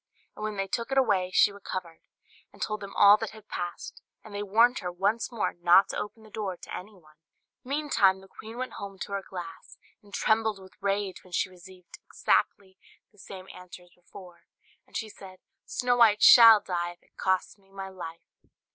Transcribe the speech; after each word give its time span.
And 0.35 0.41
when 0.41 0.57
they 0.57 0.65
took 0.67 0.91
it 0.91 0.97
away, 0.97 1.29
she 1.31 1.51
recovered, 1.51 1.99
and 2.51 2.59
told 2.59 2.79
them 2.81 2.95
all 2.95 3.17
that 3.17 3.29
had 3.37 3.47
passed; 3.47 4.01
and 4.23 4.33
they 4.33 4.41
warned 4.41 4.79
her 4.79 4.91
once 4.91 5.31
more 5.31 5.53
not 5.53 5.89
to 5.89 5.97
open 5.99 6.23
the 6.23 6.31
door 6.31 6.57
to 6.57 6.75
anyone. 6.75 7.17
Meantime 7.63 8.19
the 8.19 8.27
queen 8.27 8.57
went 8.57 8.73
home 8.73 8.97
to 8.97 9.11
her 9.11 9.21
glass, 9.21 9.77
and 10.01 10.11
trembled 10.11 10.57
with 10.57 10.73
rage 10.81 11.23
when 11.23 11.33
she 11.33 11.49
received 11.49 11.99
exactly 12.03 12.79
the 13.11 13.19
same 13.19 13.45
answer 13.53 13.83
as 13.83 13.91
before; 13.93 14.45
and 14.87 14.97
she 14.97 15.07
said 15.07 15.37
"Snow 15.65 15.97
White 15.97 16.23
shall 16.23 16.59
die, 16.61 16.93
if 16.93 17.03
it 17.03 17.15
costs 17.15 17.59
me 17.59 17.69
my 17.69 17.89
life." 17.89 18.25